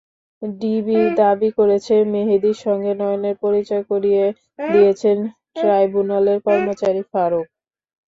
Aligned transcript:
DB 0.41 0.99
দাবি 1.19 1.49
করেছে, 1.57 1.95
মেহেদির 2.13 2.57
সঙ্গে 2.65 2.91
নয়নের 2.99 3.35
পরিচয় 3.43 3.83
করিয়ে 3.91 4.23
দিয়েছেন 4.69 5.17
ট্রাইব্যুনালের 5.55 6.37
কর্মচারী 6.47 7.01
ফারুক। 7.11 7.47